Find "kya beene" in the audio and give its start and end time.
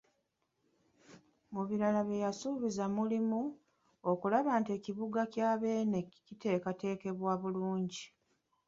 5.33-5.99